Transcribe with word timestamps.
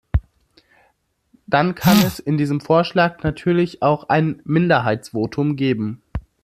Dann 1.45 1.75
kann 1.75 1.99
es 1.99 2.17
in 2.17 2.35
diesem 2.39 2.59
Vorschlag 2.59 3.21
natürlich 3.21 3.83
auch 3.83 4.09
ein 4.09 4.41
Minderheitsvotum 4.45 5.55
geben. 5.55 6.01